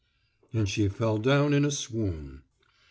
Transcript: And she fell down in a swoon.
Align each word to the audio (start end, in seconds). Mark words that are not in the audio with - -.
And 0.51 0.67
she 0.67 0.87
fell 0.87 1.19
down 1.19 1.53
in 1.53 1.63
a 1.63 1.69
swoon. 1.69 2.41